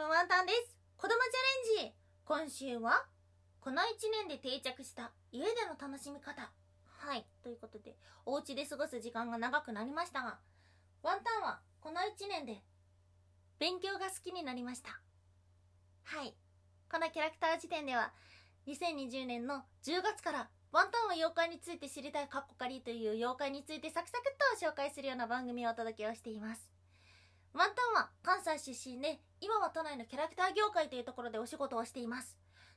[0.00, 0.74] ぶワンタンです。
[0.96, 3.04] 子供チャレンジ今週は、
[3.60, 3.84] この1
[4.26, 6.50] 年で定着した家での楽しみ方。
[6.86, 7.26] はい。
[7.42, 10.38] ということで、お家で過ごす時間が長くなりましたが、
[11.02, 12.62] ワンタンはこの1年で
[13.58, 14.88] 勉強が好きになりました。
[16.04, 16.34] はい。
[16.90, 18.14] このキャラクター辞典では、
[18.68, 26.79] 2020年の10月からワンタンは妖怪について知りたいカッコカリという妖怪についてサクサクっと紹介するような番組をお届けをしています。
[27.52, 32.36] ワンタンは関西出身で、今は都内のキャラクター業界というところでお仕事をしています。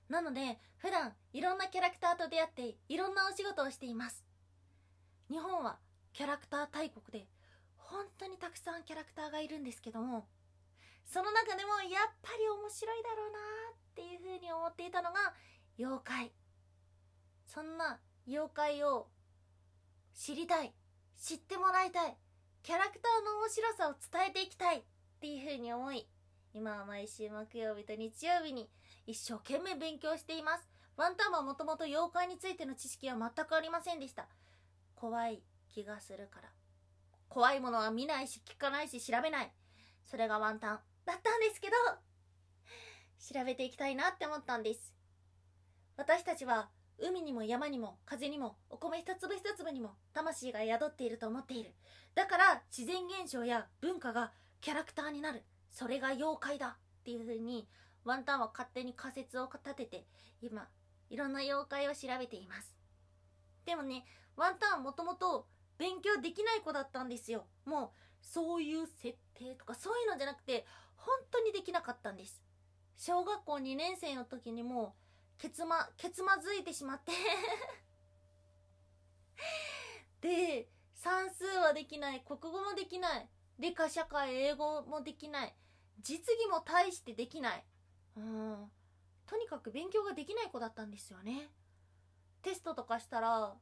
[0.09, 4.23] なので、普段いろんなキャラクターと出会っていろんなお仕事をしています。
[5.29, 5.79] 日本は
[6.11, 7.27] キャラクター大国で、
[7.77, 10.27] 本当にたくさんキャラクターがいるんですけども、
[11.05, 15.33] その中でもやっぱり面白いだろうなっていうふうに思っていたのが
[15.77, 16.31] 妖怪。
[17.45, 19.07] そんな妖怪を
[20.15, 20.73] 知りたい、
[21.17, 22.17] 知ってもらいたい、
[22.63, 24.81] キャラクターの面白さを伝えていきたいっ
[25.19, 26.07] ていうふうに思い、
[26.53, 28.69] 今は毎週木曜日と日曜日に
[29.05, 30.69] 一生懸命勉強しています。
[30.95, 34.29] ワンタンはもともと妖怪についての知識は全くありませんでした。
[34.95, 35.43] 怖い
[35.73, 36.49] 気がするから。
[37.27, 39.51] 怖いものは見ないし聞かないし調べない。
[40.09, 41.75] それがワンタンだったんですけど、
[43.33, 44.93] 調べていきたいなって思ったんです。
[45.97, 51.73] 私たちは海にも山にも風にもお米一粒一粒にも魂が宿っていると思っている。
[52.15, 55.43] だから自然現象や文化がキャラクターになる。
[55.71, 57.67] それが妖怪だっていう風に
[58.03, 60.05] ワンタンは勝手に仮説を立てて
[60.41, 60.67] 今
[61.09, 62.75] いろんな妖怪を調べています。
[63.65, 64.05] でもね、
[64.35, 67.45] ワンタンはもともと勉強できない子だったんですよ。
[67.65, 67.89] もう
[68.21, 72.41] そういう設定とかそういうのじゃなくて本当にできなかったんです。
[72.95, 74.95] 小学校2年生の時にも
[75.37, 77.11] けつま、けつまずいてしまって
[80.21, 85.55] で、算数はできない、国語もできない、理科、社会、英語もできない、
[85.99, 87.65] 実技も大してできない。
[88.15, 88.71] うん。
[89.25, 91.49] とにかく勉強ができない子だったんですよね。
[92.41, 93.57] テストとかしたら、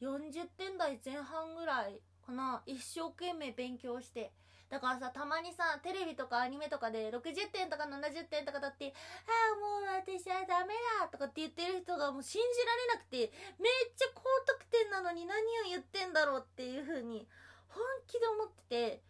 [0.00, 2.62] 40点台前半ぐらいかな。
[2.64, 4.32] 一生懸命勉強して。
[4.70, 8.94] だからさ、たまにさ、テレビとかアニメとかで60点とか70点とかだって、
[9.26, 17.26] ああ、もう私はダメだとかって言ってる人がもう信じられなくて、めっちゃ高得点なのに何を言ってんだろうっていう風に
[17.66, 19.02] 本気で思ってて、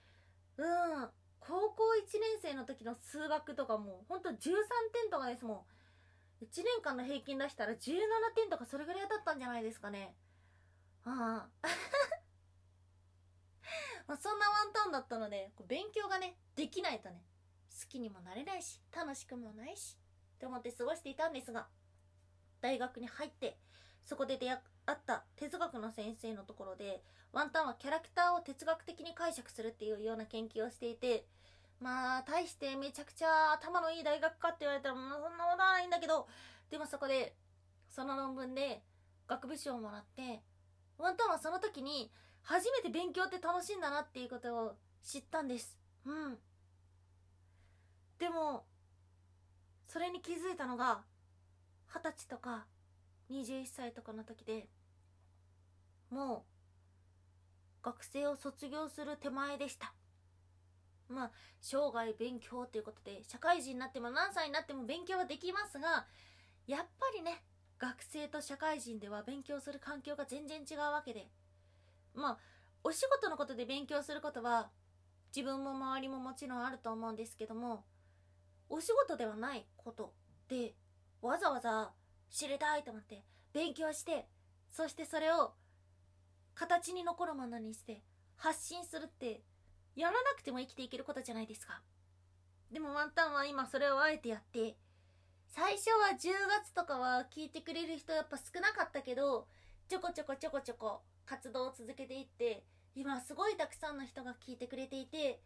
[0.57, 4.35] うん、高校1年生の時の数学とかもほんと13
[4.93, 5.55] 点とかですも
[6.41, 6.45] ん。
[6.45, 7.77] 1年間の平均出したら17
[8.35, 10.15] 点とかそれぐらいだったんじゃないですかね。
[11.05, 11.69] ああ。
[14.11, 17.23] まあそんなワンタンだったので、勉強がね、できないとね、
[17.71, 19.97] 好きにもなれないし、楽しくもないし、
[20.35, 21.69] って思って過ごしていたんですが、
[22.61, 23.57] 大学に入って、
[24.05, 31.25] そこで出会った哲学の先生のところで、ワンタンはキャラクターを哲学的に解釈するっていうような研究をしていて、
[31.79, 36.27] まあ、大してめちゃくちゃ頭のいい大学かって言われたら、もうそんなことはないんだけど、
[36.69, 37.37] でもそこで、
[37.89, 38.83] その論文で
[39.29, 40.43] 学部賞をもらって、
[40.99, 42.11] ワンタンはその時に、
[42.43, 45.79] 初めて勉強って楽しいんだなっていうことを知ったんです。
[46.05, 46.39] うん。
[48.19, 48.65] でも、
[49.87, 51.05] それに気づいたのが、
[51.87, 52.67] 二十歳とか
[53.31, 54.69] 21歳とかの時で、
[56.11, 56.45] も
[57.83, 59.93] う、学生を卒業する手前でした。
[61.09, 61.31] まあ、
[61.61, 66.07] 生涯勉強ということで、社会人になっても何歳になっても勉強はできますが、
[66.67, 67.43] やっぱりね、
[67.79, 71.29] 学生と社会人では勉強する環境が全然違うわけで、
[72.15, 72.39] まあ、
[72.83, 74.71] お仕事のことで勉強することは、
[75.35, 77.85] 自分も周りももちろんあると思うんですけども、
[78.69, 80.13] お仕事ではないこと
[80.49, 80.75] で、
[81.23, 81.93] わざわざ
[82.31, 84.29] 知りたいと思って、勉強して、
[84.71, 85.53] そしてそれを
[86.55, 88.03] 形に残るものにして
[88.37, 89.43] 発信するって、
[89.97, 91.83] やらなくても生きていけることじゃないですか。
[92.71, 94.77] でもワンタンは今それをあえてやって、
[95.49, 96.31] 最初は10
[96.63, 99.49] 月とかは聞いてくれる人やっぱ少なかったけど、
[99.89, 102.65] ちょこちょこちょこちょこ活動を続けていって、
[102.97, 105.41] 今すごいたくさんの人が聞いてくれていて、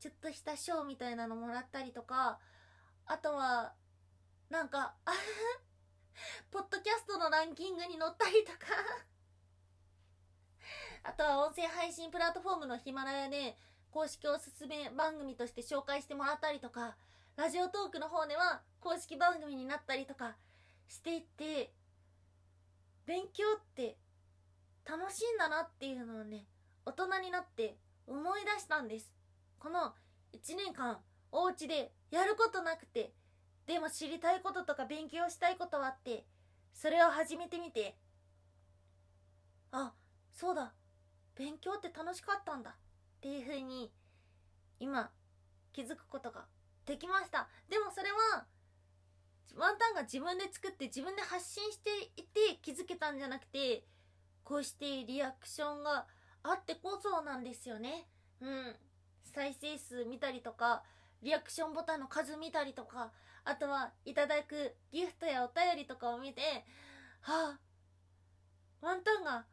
[0.00, 2.40] ちょっとした賞みたいなのもらったりとか、
[3.06, 3.72] あとは、
[4.50, 4.96] なんか、
[6.50, 8.58] ポッドキャストのランキングに載ったりとか、
[11.04, 13.56] あとは音声配信プラットフォームのヒマラヤで
[13.92, 16.96] 公式おすすめ番組として紹介してもらったりとか、
[17.36, 20.36] ラジオトークの方では公式番組になったりとか
[20.88, 21.72] していって、
[23.06, 23.96] 勉強って
[24.88, 26.46] 楽しいんだなっていうのをね、
[26.86, 27.76] 大人になって
[28.06, 29.12] 思い出したんです。
[29.58, 29.92] この
[30.32, 30.98] 1年間、
[31.30, 33.12] お家でやることなくて、
[33.66, 36.24] でも知りたいこととか勉強したいことはあって、
[36.72, 37.98] それを始めてみて、
[39.72, 39.92] あ、
[40.32, 40.72] そうだ、
[41.34, 42.74] 勉強って楽しかったんだっ
[43.20, 43.92] ていう風に、
[44.80, 45.10] 今、
[45.72, 46.46] 気づくことが
[46.86, 48.46] できましたでもそれは
[49.54, 53.84] ワンタンが自分で作って自分で発信していて気づけたんじゃなくて
[54.48, 56.06] こうしてリアクションが
[56.42, 58.08] あってこそなんですよね。
[58.40, 58.74] うん。
[59.34, 60.82] 再生数見たりとか
[61.22, 63.12] リアクションボタンの数見たりとか
[63.44, 66.40] あとはいただくギフトやお便りとかを見て
[67.20, 67.58] はあ
[68.80, 69.44] ワンタンが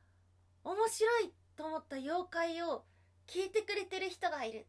[0.64, 2.86] 面白いと思った妖怪を
[3.28, 4.66] 聞いてくれてる人がいる。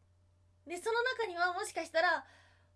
[0.67, 2.25] でその中にはもしかしたら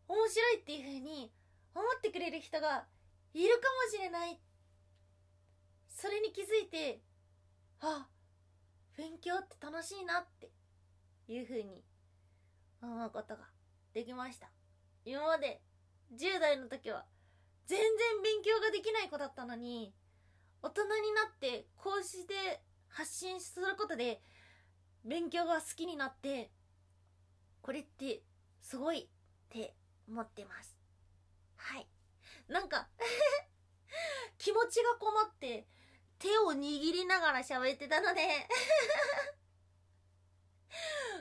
[0.07, 1.33] 面白いっていう風に
[1.75, 2.85] 思ってくれる人が
[3.33, 4.39] いるかもしれない。
[5.89, 7.01] それに気づいて
[7.81, 8.07] あ
[8.97, 10.51] 勉強って楽しいなって
[11.27, 11.83] いう風に
[12.81, 13.41] 思うことが
[13.93, 14.51] できました。
[15.03, 15.61] 今まで
[16.13, 17.05] 10代の時は
[17.65, 17.87] 全然
[18.23, 19.93] 勉強ができない子だったのに
[20.61, 24.21] 大人になってこうして発信することで
[25.03, 26.51] 勉強が好きになって
[27.61, 28.21] これって
[28.61, 29.07] すごいっ
[29.49, 29.73] て
[30.07, 30.75] 思ってます。
[31.55, 31.87] はい。
[32.47, 32.89] なんか
[34.37, 35.67] 気持ちがこもって
[36.21, 38.21] 手を握りながら喋ってたので。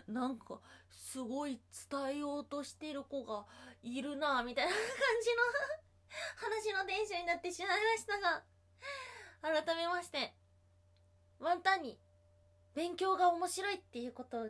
[0.06, 0.60] なんか
[0.90, 1.60] すごい
[1.90, 3.46] 伝えようとしてる子が
[3.82, 4.80] いるなみたいな感
[5.22, 5.42] じの
[6.36, 8.44] 話のテンションになってしまいましたが。
[9.42, 10.34] 改めまして
[11.38, 11.98] ワンタンに
[12.74, 14.48] 勉強が面白いっていうことを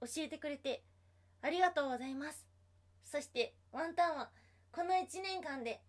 [0.00, 0.84] 教えてくれて
[1.42, 2.46] ありがとうございます。
[3.04, 4.32] そしてワンタンは
[4.72, 5.84] この1年間で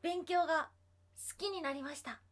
[0.00, 0.70] 勉強が
[1.16, 2.22] 好きになりました。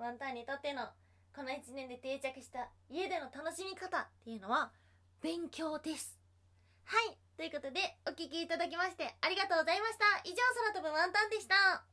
[0.00, 0.88] ワンタンにとっての
[1.36, 4.72] この1年で定着した家での楽しみ方っていうのは
[5.22, 6.18] 勉強です。
[6.84, 7.18] はい。
[7.36, 10.04] ということでお聴きいただきましてありがとうございました。
[10.24, 10.36] 以上
[10.72, 11.89] 空飛ぶワンタンでした。